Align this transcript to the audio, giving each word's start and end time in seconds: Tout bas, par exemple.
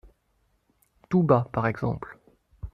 Tout 1.09 1.21
bas, 1.21 1.47
par 1.53 1.67
exemple. 1.67 2.17